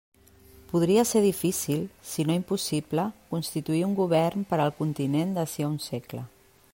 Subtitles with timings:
[0.69, 3.05] Podria ser difícil, si no impossible,
[3.35, 6.25] constituir un govern per al continent d'ací a un segle.